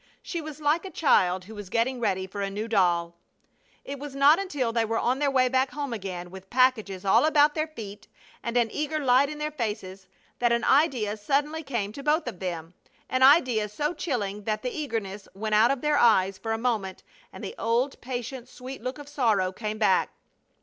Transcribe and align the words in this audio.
She 0.23 0.41
was 0.41 0.59
like 0.59 0.83
a 0.83 0.89
child 0.89 1.45
who 1.45 1.53
was 1.53 1.69
getting 1.69 1.99
ready 1.99 2.25
for 2.25 2.41
a 2.41 2.49
new 2.49 2.67
doll. 2.67 3.13
It 3.85 3.99
was 3.99 4.15
not 4.15 4.39
until 4.39 4.73
they 4.73 4.83
were 4.83 4.97
on 4.97 5.19
their 5.19 5.29
way 5.29 5.47
back 5.47 5.69
home 5.73 5.93
again, 5.93 6.31
with 6.31 6.49
packages 6.49 7.05
all 7.05 7.23
about 7.23 7.53
their 7.53 7.67
feet, 7.67 8.07
and 8.41 8.57
an 8.57 8.71
eager 8.71 8.97
light 8.97 9.29
in 9.29 9.37
their 9.37 9.51
faces, 9.51 10.07
that 10.39 10.51
an 10.51 10.63
idea 10.63 11.17
suddenly 11.17 11.61
came 11.61 11.91
to 11.93 12.01
both 12.01 12.25
of 12.25 12.39
them 12.39 12.73
an 13.11 13.21
idea 13.21 13.69
so 13.69 13.93
chilling 13.93 14.45
that 14.45 14.63
the 14.63 14.75
eagerness 14.75 15.27
went 15.35 15.53
out 15.53 15.69
of 15.69 15.81
their 15.81 15.97
eyes 15.99 16.35
for 16.39 16.51
a 16.51 16.57
moment, 16.57 17.03
and 17.31 17.43
the 17.43 17.53
old, 17.59 18.01
patient, 18.01 18.49
sweet 18.49 18.81
look 18.81 18.97
of 18.97 19.07
sorrow 19.07 19.51
came 19.51 19.77
back. 19.77 20.09